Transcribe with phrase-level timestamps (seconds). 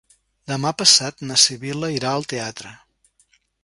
[0.51, 2.77] Demà passat na Sibil·la irà al teatre.